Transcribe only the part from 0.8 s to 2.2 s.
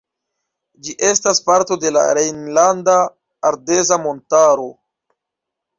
Ĝi estas parto de la